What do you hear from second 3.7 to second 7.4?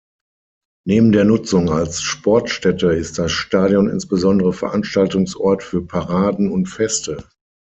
insbesondere Veranstaltungsort für Paraden und Feste.